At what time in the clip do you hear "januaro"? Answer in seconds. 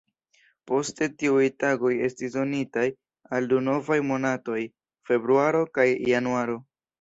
6.15-6.59